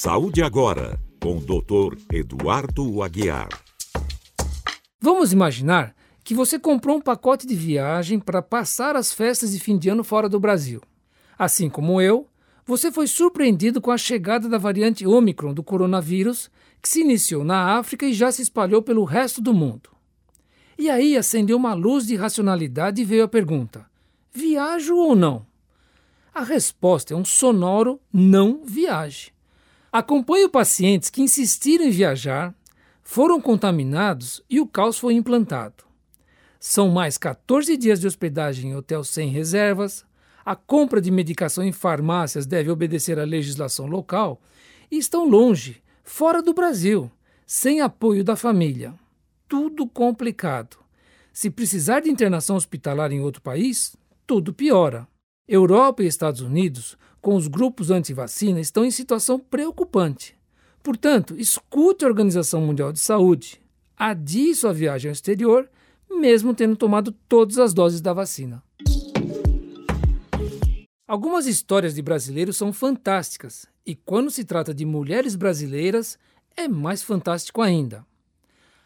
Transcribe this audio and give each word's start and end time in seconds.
Saúde 0.00 0.44
agora, 0.44 0.96
com 1.20 1.38
o 1.38 1.40
Dr. 1.40 1.98
Eduardo 2.12 3.02
Aguiar. 3.02 3.48
Vamos 5.00 5.32
imaginar 5.32 5.92
que 6.22 6.36
você 6.36 6.56
comprou 6.56 6.98
um 6.98 7.00
pacote 7.00 7.48
de 7.48 7.56
viagem 7.56 8.20
para 8.20 8.40
passar 8.40 8.94
as 8.94 9.12
festas 9.12 9.50
de 9.50 9.58
fim 9.58 9.76
de 9.76 9.88
ano 9.88 10.04
fora 10.04 10.28
do 10.28 10.38
Brasil. 10.38 10.80
Assim 11.36 11.68
como 11.68 12.00
eu, 12.00 12.28
você 12.64 12.92
foi 12.92 13.08
surpreendido 13.08 13.80
com 13.80 13.90
a 13.90 13.98
chegada 13.98 14.48
da 14.48 14.56
variante 14.56 15.04
Omicron 15.04 15.52
do 15.52 15.64
coronavírus, 15.64 16.48
que 16.80 16.88
se 16.88 17.00
iniciou 17.00 17.42
na 17.42 17.76
África 17.76 18.06
e 18.06 18.12
já 18.12 18.30
se 18.30 18.40
espalhou 18.40 18.80
pelo 18.80 19.02
resto 19.02 19.40
do 19.40 19.52
mundo. 19.52 19.90
E 20.78 20.88
aí 20.88 21.16
acendeu 21.16 21.56
uma 21.56 21.74
luz 21.74 22.06
de 22.06 22.14
racionalidade 22.14 23.02
e 23.02 23.04
veio 23.04 23.24
a 23.24 23.28
pergunta: 23.28 23.84
viajo 24.32 24.94
ou 24.94 25.16
não? 25.16 25.44
A 26.38 26.44
resposta 26.44 27.12
é 27.12 27.16
um 27.16 27.24
sonoro 27.24 28.00
não 28.12 28.62
viaje. 28.64 29.32
Acompanhe 29.90 30.48
pacientes 30.48 31.10
que 31.10 31.20
insistiram 31.20 31.84
em 31.84 31.90
viajar, 31.90 32.54
foram 33.02 33.40
contaminados 33.40 34.40
e 34.48 34.60
o 34.60 34.66
caos 34.68 34.96
foi 35.00 35.14
implantado. 35.14 35.82
São 36.60 36.90
mais 36.90 37.18
14 37.18 37.76
dias 37.76 38.00
de 38.00 38.06
hospedagem 38.06 38.70
em 38.70 38.76
hotel 38.76 39.02
sem 39.02 39.30
reservas, 39.30 40.06
a 40.46 40.54
compra 40.54 41.00
de 41.00 41.10
medicação 41.10 41.64
em 41.64 41.72
farmácias 41.72 42.46
deve 42.46 42.70
obedecer 42.70 43.18
à 43.18 43.24
legislação 43.24 43.86
local 43.86 44.40
e 44.88 44.96
estão 44.96 45.28
longe, 45.28 45.82
fora 46.04 46.40
do 46.40 46.54
Brasil, 46.54 47.10
sem 47.44 47.80
apoio 47.80 48.22
da 48.22 48.36
família. 48.36 48.94
Tudo 49.48 49.88
complicado. 49.88 50.76
Se 51.32 51.50
precisar 51.50 51.98
de 51.98 52.08
internação 52.10 52.54
hospitalar 52.54 53.10
em 53.10 53.22
outro 53.22 53.42
país, 53.42 53.96
tudo 54.24 54.54
piora. 54.54 55.08
Europa 55.48 56.02
e 56.02 56.06
Estados 56.06 56.42
Unidos, 56.42 56.98
com 57.22 57.34
os 57.34 57.48
grupos 57.48 57.90
anti-vacina, 57.90 58.60
estão 58.60 58.84
em 58.84 58.90
situação 58.90 59.38
preocupante. 59.38 60.36
Portanto, 60.82 61.34
escute 61.38 62.04
a 62.04 62.08
Organização 62.08 62.60
Mundial 62.60 62.92
de 62.92 62.98
Saúde, 62.98 63.60
adie 63.96 64.54
sua 64.54 64.72
viagem 64.72 65.08
ao 65.08 65.12
exterior, 65.12 65.68
mesmo 66.10 66.54
tendo 66.54 66.76
tomado 66.76 67.12
todas 67.28 67.58
as 67.58 67.72
doses 67.72 68.00
da 68.00 68.12
vacina. 68.12 68.62
Algumas 71.06 71.46
histórias 71.46 71.94
de 71.94 72.02
brasileiros 72.02 72.58
são 72.58 72.70
fantásticas, 72.70 73.66
e 73.86 73.94
quando 73.94 74.30
se 74.30 74.44
trata 74.44 74.74
de 74.74 74.84
mulheres 74.84 75.34
brasileiras, 75.34 76.18
é 76.54 76.68
mais 76.68 77.02
fantástico 77.02 77.62
ainda. 77.62 78.04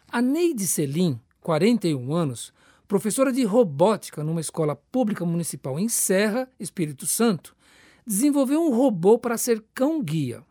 A 0.09 0.21
Neide 0.21 0.65
Selim, 0.65 1.19
41 1.41 2.13
anos, 2.13 2.53
professora 2.87 3.31
de 3.31 3.43
robótica 3.43 4.23
numa 4.23 4.41
escola 4.41 4.75
pública 4.75 5.25
municipal 5.25 5.79
em 5.79 5.87
Serra, 5.89 6.49
Espírito 6.59 7.05
Santo, 7.05 7.55
desenvolveu 8.05 8.61
um 8.61 8.75
robô 8.75 9.17
para 9.17 9.37
ser 9.37 9.63
cão-guia. 9.73 10.43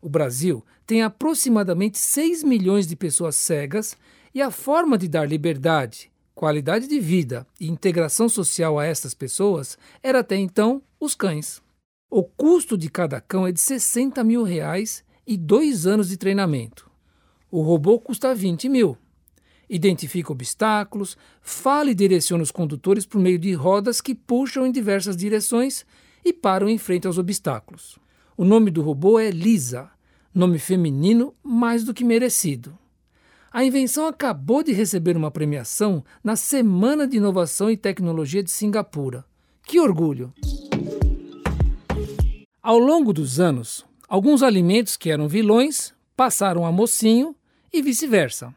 O 0.00 0.08
Brasil 0.08 0.64
tem 0.86 1.02
aproximadamente 1.02 1.98
6 1.98 2.42
milhões 2.42 2.86
de 2.86 2.94
pessoas 2.94 3.36
cegas 3.36 3.96
e 4.34 4.42
a 4.42 4.50
forma 4.50 4.98
de 4.98 5.08
dar 5.08 5.26
liberdade, 5.26 6.12
qualidade 6.34 6.86
de 6.86 7.00
vida 7.00 7.46
e 7.58 7.68
integração 7.68 8.28
social 8.28 8.78
a 8.78 8.84
estas 8.84 9.14
pessoas 9.14 9.78
era 10.02 10.20
até 10.20 10.36
então 10.36 10.82
os 11.00 11.14
cães. 11.14 11.62
O 12.10 12.22
custo 12.22 12.76
de 12.76 12.90
cada 12.90 13.20
cão 13.20 13.46
é 13.46 13.52
de 13.52 13.60
60 13.60 14.22
mil 14.22 14.42
reais 14.42 15.02
e 15.26 15.36
dois 15.36 15.86
anos 15.86 16.08
de 16.08 16.16
treinamento. 16.16 16.90
O 17.50 17.62
robô 17.62 17.98
custa 17.98 18.34
20 18.34 18.68
mil. 18.68 18.98
Identifica 19.68 20.32
obstáculos, 20.32 21.16
fala 21.40 21.90
e 21.90 21.94
direciona 21.94 22.42
os 22.42 22.50
condutores 22.50 23.06
por 23.06 23.20
meio 23.20 23.38
de 23.38 23.52
rodas 23.52 24.00
que 24.00 24.14
puxam 24.14 24.66
em 24.66 24.72
diversas 24.72 25.16
direções 25.16 25.86
e 26.24 26.32
param 26.32 26.68
em 26.68 26.78
frente 26.78 27.06
aos 27.06 27.18
obstáculos. 27.18 27.98
O 28.36 28.44
nome 28.44 28.70
do 28.70 28.82
robô 28.82 29.18
é 29.18 29.30
Lisa, 29.30 29.90
nome 30.34 30.58
feminino 30.58 31.34
mais 31.42 31.84
do 31.84 31.94
que 31.94 32.04
merecido. 32.04 32.76
A 33.52 33.64
invenção 33.64 34.08
acabou 34.08 34.64
de 34.64 34.72
receber 34.72 35.16
uma 35.16 35.30
premiação 35.30 36.04
na 36.24 36.34
Semana 36.34 37.06
de 37.06 37.18
Inovação 37.18 37.70
e 37.70 37.76
Tecnologia 37.76 38.42
de 38.42 38.50
Singapura. 38.50 39.24
Que 39.62 39.78
orgulho! 39.78 40.32
Ao 42.60 42.78
longo 42.78 43.12
dos 43.12 43.38
anos, 43.38 43.86
alguns 44.08 44.42
alimentos 44.42 44.96
que 44.96 45.10
eram 45.10 45.28
vilões 45.28 45.94
passaram 46.16 46.66
a 46.66 46.72
mocinho 46.72 47.36
e 47.72 47.80
vice-versa. 47.80 48.52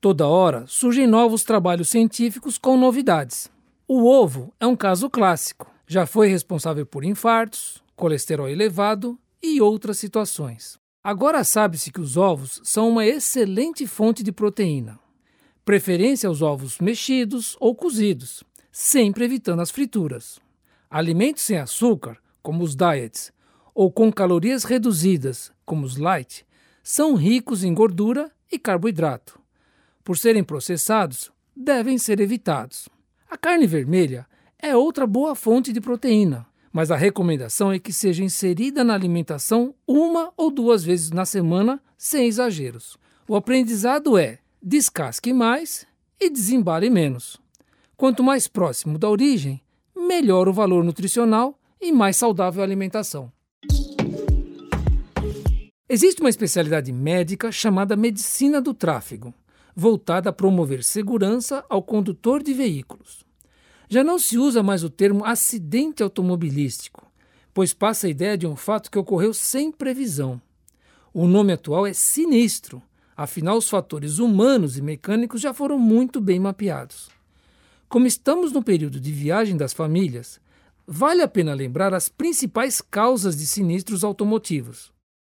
Toda 0.00 0.28
hora 0.28 0.64
surgem 0.68 1.08
novos 1.08 1.42
trabalhos 1.42 1.88
científicos 1.88 2.56
com 2.56 2.76
novidades. 2.76 3.50
O 3.88 4.04
ovo 4.04 4.54
é 4.60 4.66
um 4.66 4.76
caso 4.76 5.10
clássico. 5.10 5.68
Já 5.88 6.06
foi 6.06 6.28
responsável 6.28 6.86
por 6.86 7.04
infartos, 7.04 7.82
colesterol 7.96 8.48
elevado 8.48 9.18
e 9.42 9.60
outras 9.60 9.98
situações. 9.98 10.78
Agora 11.02 11.42
sabe-se 11.42 11.90
que 11.90 12.00
os 12.00 12.16
ovos 12.16 12.60
são 12.62 12.90
uma 12.90 13.04
excelente 13.04 13.88
fonte 13.88 14.22
de 14.22 14.30
proteína. 14.30 15.00
Preferência 15.64 16.28
aos 16.28 16.42
ovos 16.42 16.78
mexidos 16.78 17.56
ou 17.58 17.74
cozidos, 17.74 18.44
sempre 18.70 19.24
evitando 19.24 19.62
as 19.62 19.70
frituras. 19.70 20.38
Alimentos 20.88 21.42
sem 21.42 21.58
açúcar, 21.58 22.18
como 22.40 22.62
os 22.62 22.76
diets, 22.76 23.32
ou 23.74 23.90
com 23.90 24.12
calorias 24.12 24.62
reduzidas, 24.62 25.50
como 25.66 25.84
os 25.84 25.96
light, 25.96 26.46
são 26.84 27.16
ricos 27.16 27.64
em 27.64 27.74
gordura 27.74 28.30
e 28.50 28.58
carboidrato. 28.60 29.38
Por 30.08 30.16
serem 30.16 30.42
processados, 30.42 31.30
devem 31.54 31.98
ser 31.98 32.18
evitados. 32.18 32.88
A 33.28 33.36
carne 33.36 33.66
vermelha 33.66 34.26
é 34.58 34.74
outra 34.74 35.06
boa 35.06 35.34
fonte 35.34 35.70
de 35.70 35.82
proteína, 35.82 36.46
mas 36.72 36.90
a 36.90 36.96
recomendação 36.96 37.70
é 37.70 37.78
que 37.78 37.92
seja 37.92 38.24
inserida 38.24 38.82
na 38.82 38.94
alimentação 38.94 39.74
uma 39.86 40.32
ou 40.34 40.50
duas 40.50 40.82
vezes 40.82 41.10
na 41.10 41.26
semana, 41.26 41.78
sem 41.98 42.26
exageros. 42.26 42.96
O 43.28 43.36
aprendizado 43.36 44.16
é 44.16 44.38
descasque 44.62 45.30
mais 45.34 45.86
e 46.18 46.30
desembale 46.30 46.88
menos. 46.88 47.38
Quanto 47.94 48.22
mais 48.22 48.48
próximo 48.48 48.96
da 48.96 49.10
origem, 49.10 49.60
melhor 49.94 50.48
o 50.48 50.54
valor 50.54 50.82
nutricional 50.82 51.60
e 51.78 51.92
mais 51.92 52.16
saudável 52.16 52.62
a 52.62 52.64
alimentação. 52.64 53.30
Existe 55.86 56.22
uma 56.22 56.30
especialidade 56.30 56.90
médica 56.92 57.52
chamada 57.52 57.94
medicina 57.94 58.58
do 58.58 58.72
tráfego, 58.72 59.34
voltada 59.80 60.30
a 60.30 60.32
promover 60.32 60.82
segurança 60.82 61.64
ao 61.68 61.80
condutor 61.80 62.42
de 62.42 62.52
veículos. 62.52 63.24
Já 63.88 64.02
não 64.02 64.18
se 64.18 64.36
usa 64.36 64.60
mais 64.60 64.82
o 64.82 64.90
termo 64.90 65.24
acidente 65.24 66.02
automobilístico, 66.02 67.06
pois 67.54 67.72
passa 67.72 68.08
a 68.08 68.10
ideia 68.10 68.36
de 68.36 68.44
um 68.44 68.56
fato 68.56 68.90
que 68.90 68.98
ocorreu 68.98 69.32
sem 69.32 69.70
previsão. 69.70 70.42
O 71.14 71.28
nome 71.28 71.52
atual 71.52 71.86
é 71.86 71.92
sinistro, 71.92 72.82
afinal, 73.16 73.56
os 73.56 73.70
fatores 73.70 74.18
humanos 74.18 74.76
e 74.76 74.82
mecânicos 74.82 75.40
já 75.40 75.54
foram 75.54 75.78
muito 75.78 76.20
bem 76.20 76.40
mapeados. 76.40 77.08
Como 77.88 78.04
estamos 78.04 78.50
no 78.50 78.64
período 78.64 78.98
de 78.98 79.12
viagem 79.12 79.56
das 79.56 79.72
famílias, 79.72 80.40
vale 80.88 81.22
a 81.22 81.28
pena 81.28 81.54
lembrar 81.54 81.94
as 81.94 82.08
principais 82.08 82.80
causas 82.80 83.36
de 83.36 83.46
sinistros 83.46 84.02
automotivos: 84.02 84.90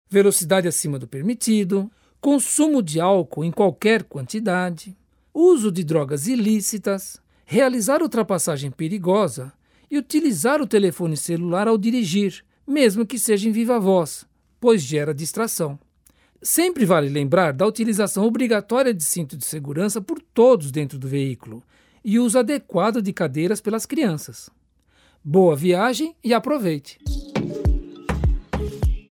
velocidade 0.09 0.69
acima 0.69 0.97
do 0.97 1.05
permitido, 1.05 1.91
consumo 2.19 2.81
de 2.81 3.00
álcool 3.00 3.44
em 3.44 3.51
qualquer 3.51 4.03
quantidade, 4.03 4.95
uso 5.33 5.72
de 5.72 5.83
drogas 5.83 6.28
ilícitas, 6.28 7.22
realizar 7.45 8.01
ultrapassagem 8.01 8.72
perigosa 8.72 9.53
e 9.89 9.97
utilizar 9.97 10.61
o 10.61 10.67
telefone 10.67 11.16
celular 11.16 11.67
ao 11.67 11.77
dirigir, 11.77 12.44
mesmo 12.67 13.06
que 13.06 13.17
seja 13.17 13.47
em 13.47 13.51
viva 13.51 13.79
voz, 13.79 14.25
pois 14.59 14.81
gera 14.81 15.13
distração. 15.13 15.79
Sempre 16.41 16.85
vale 16.85 17.09
lembrar 17.09 17.53
da 17.53 17.66
utilização 17.66 18.25
obrigatória 18.25 18.94
de 18.94 19.03
cinto 19.03 19.35
de 19.38 19.45
segurança 19.45 20.01
por 20.01 20.22
todos 20.22 20.72
dentro 20.72 21.00
do 21.00 21.07
veículo 21.07 21.63
e 22.03 22.19
uso 22.19 22.38
adequado 22.38 23.01
de 23.01 23.11
cadeiras 23.11 23.59
pelas 23.59 23.85
crianças. 23.85 24.50
Boa 25.23 25.56
viagem 25.56 26.16
e 26.23 26.33
aproveite! 26.33 27.00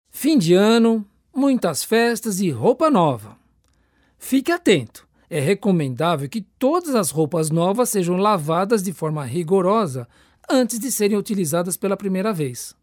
Fim 0.09 0.37
de 0.37 0.53
ano, 0.53 1.05
muitas 1.35 1.83
festas 1.83 2.39
e 2.39 2.49
roupa 2.49 2.89
nova. 2.89 3.37
Fique 4.17 4.51
atento! 4.51 5.07
é 5.33 5.39
recomendável 5.39 6.29
que 6.29 6.41
todas 6.59 6.93
as 6.93 7.09
roupas 7.09 7.49
novas 7.49 7.89
sejam 7.89 8.17
lavadas 8.17 8.83
de 8.83 8.93
forma 8.93 9.25
rigorosa 9.25 10.07
antes 10.47 10.77
de 10.77 10.91
serem 10.91 11.17
utilizadas 11.17 11.75
pela 11.75 11.97
primeira 11.97 12.31
vez. 12.31 12.75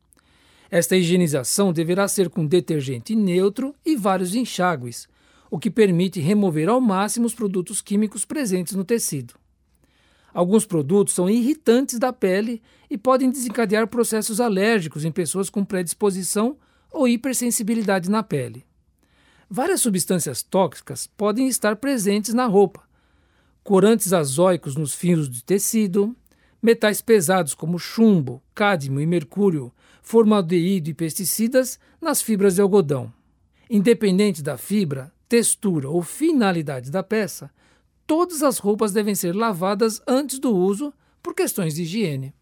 Esta 0.68 0.96
higienização 0.96 1.72
deverá 1.72 2.08
ser 2.08 2.28
com 2.28 2.44
detergente 2.44 3.14
neutro 3.14 3.72
e 3.86 3.94
vários 3.94 4.34
enxágues, 4.34 5.08
o 5.48 5.60
que 5.60 5.70
permite 5.70 6.18
remover 6.18 6.68
ao 6.68 6.80
máximo 6.80 7.26
os 7.26 7.34
produtos 7.34 7.80
químicos 7.80 8.24
presentes 8.24 8.74
no 8.74 8.82
tecido. 8.82 9.34
Alguns 10.34 10.66
produtos 10.66 11.14
são 11.14 11.30
irritantes 11.30 12.00
da 12.00 12.12
pele 12.12 12.60
e 12.90 12.98
podem 12.98 13.30
desencadear 13.30 13.86
processos 13.86 14.40
alérgicos 14.40 15.04
em 15.04 15.12
pessoas 15.12 15.48
com 15.48 15.64
predisposição 15.64 16.56
ou 16.92 17.06
hipersensibilidade 17.08 18.10
na 18.10 18.22
pele. 18.22 18.64
Várias 19.48 19.80
substâncias 19.80 20.42
tóxicas 20.42 21.06
podem 21.06 21.48
estar 21.48 21.76
presentes 21.76 22.34
na 22.34 22.46
roupa. 22.46 22.82
Corantes 23.62 24.12
azóicos 24.12 24.76
nos 24.76 24.94
fios 24.94 25.28
de 25.28 25.44
tecido, 25.44 26.14
metais 26.62 27.00
pesados 27.00 27.54
como 27.54 27.78
chumbo, 27.78 28.42
cádmio 28.54 29.00
e 29.00 29.06
mercúrio 29.06 29.72
formaldeído 30.02 30.90
e 30.90 30.94
pesticidas 30.94 31.78
nas 32.00 32.20
fibras 32.22 32.54
de 32.54 32.60
algodão. 32.60 33.12
Independente 33.68 34.42
da 34.42 34.56
fibra, 34.56 35.12
textura 35.28 35.88
ou 35.88 36.02
finalidade 36.02 36.90
da 36.90 37.02
peça, 37.02 37.50
todas 38.06 38.42
as 38.42 38.58
roupas 38.58 38.92
devem 38.92 39.14
ser 39.14 39.34
lavadas 39.34 40.02
antes 40.06 40.38
do 40.38 40.54
uso 40.54 40.92
por 41.22 41.34
questões 41.34 41.74
de 41.74 41.82
higiene. 41.82 42.34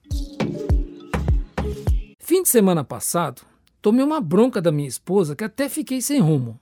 Fim 2.18 2.42
de 2.42 2.48
semana 2.48 2.84
passado, 2.84 3.42
tomei 3.80 4.04
uma 4.04 4.20
bronca 4.20 4.60
da 4.60 4.72
minha 4.72 4.88
esposa 4.88 5.36
que 5.36 5.44
até 5.44 5.68
fiquei 5.68 6.00
sem 6.00 6.20
rumo. 6.20 6.58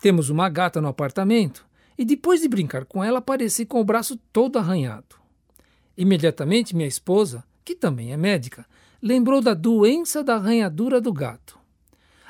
Temos 0.00 0.30
uma 0.30 0.48
gata 0.48 0.80
no 0.80 0.88
apartamento 0.88 1.66
e 1.96 2.04
depois 2.04 2.40
de 2.40 2.48
brincar 2.48 2.84
com 2.84 3.02
ela 3.02 3.18
apareci 3.18 3.66
com 3.66 3.80
o 3.80 3.84
braço 3.84 4.16
todo 4.32 4.58
arranhado. 4.58 5.16
Imediatamente 5.96 6.76
minha 6.76 6.86
esposa, 6.86 7.44
que 7.64 7.74
também 7.74 8.12
é 8.12 8.16
médica, 8.16 8.64
lembrou 9.02 9.40
da 9.40 9.54
doença 9.54 10.22
da 10.22 10.36
arranhadura 10.36 11.00
do 11.00 11.12
gato. 11.12 11.58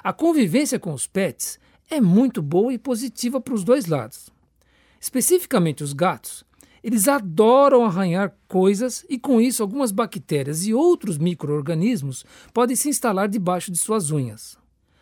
A 0.03 0.13
convivência 0.13 0.79
com 0.79 0.93
os 0.93 1.07
pets 1.07 1.59
é 1.91 2.01
muito 2.01 2.41
boa 2.41 2.73
e 2.73 2.79
positiva 2.79 3.41
para 3.41 3.55
os 3.55 3.65
dois 3.65 3.87
lados. 3.87 4.31
Especificamente 5.01 5.83
os 5.85 5.93
gatos, 5.93 6.45
eles 6.83 7.09
adoram 7.09 7.85
arranhar 7.85 8.35
coisas 8.47 9.05
e, 9.09 9.19
com 9.19 9.41
isso, 9.41 9.63
algumas 9.63 9.91
bactérias 9.91 10.67
e 10.67 10.73
outros 10.73 11.19
micro-organismos 11.19 12.25
podem 12.53 12.77
se 12.77 12.89
instalar 12.89 13.29
debaixo 13.29 13.71
de 13.71 13.79
suas 13.79 14.11
unhas. 14.11 14.57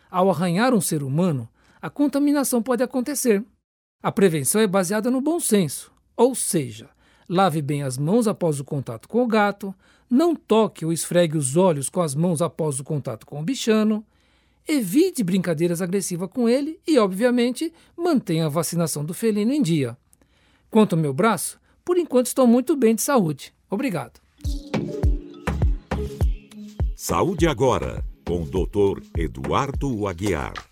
Ao 0.09 0.29
arranhar 0.29 0.73
um 0.73 0.81
ser 0.81 1.03
humano, 1.03 1.47
a 1.81 1.89
contaminação 1.89 2.61
pode 2.61 2.83
acontecer. 2.83 3.43
A 4.01 4.11
prevenção 4.11 4.61
é 4.61 4.67
baseada 4.67 5.11
no 5.11 5.21
bom 5.21 5.39
senso, 5.39 5.91
ou 6.15 6.33
seja, 6.33 6.89
lave 7.27 7.61
bem 7.61 7.83
as 7.83 7.97
mãos 7.97 8.27
após 8.27 8.59
o 8.59 8.63
contato 8.63 9.07
com 9.07 9.23
o 9.23 9.27
gato, 9.27 9.73
não 10.09 10.35
toque 10.35 10.85
ou 10.85 10.93
esfregue 10.93 11.37
os 11.37 11.57
olhos 11.57 11.89
com 11.89 12.01
as 12.01 12.15
mãos 12.15 12.41
após 12.41 12.79
o 12.79 12.83
contato 12.83 13.25
com 13.25 13.39
o 13.39 13.43
bichano, 13.43 14.05
evite 14.67 15.23
brincadeiras 15.23 15.81
agressivas 15.81 16.29
com 16.29 16.47
ele 16.47 16.79
e, 16.85 16.97
obviamente, 16.99 17.73
mantenha 17.95 18.45
a 18.45 18.49
vacinação 18.49 19.03
do 19.03 19.13
felino 19.13 19.51
em 19.51 19.61
dia. 19.61 19.97
Quanto 20.69 20.95
ao 20.95 21.01
meu 21.01 21.13
braço, 21.13 21.59
por 21.87 21.97
enquanto 21.97 22.25
estou 22.25 22.45
muito 22.45 22.75
bem 22.75 22.93
de 22.93 23.01
saúde. 23.01 23.53
Obrigado. 23.69 24.19
Saúde 26.97 27.47
agora, 27.47 28.03
com 28.27 28.41
o 28.41 28.45
Dr. 28.45 29.01
Eduardo 29.17 30.05
Aguiar. 30.05 30.66